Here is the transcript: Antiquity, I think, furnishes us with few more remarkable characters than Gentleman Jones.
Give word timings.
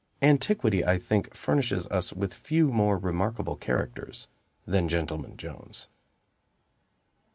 Antiquity, 0.23 0.83
I 0.83 0.97
think, 0.97 1.35
furnishes 1.35 1.85
us 1.89 2.11
with 2.11 2.33
few 2.33 2.71
more 2.71 2.97
remarkable 2.97 3.55
characters 3.55 4.27
than 4.65 4.87
Gentleman 4.89 5.37
Jones. 5.37 5.89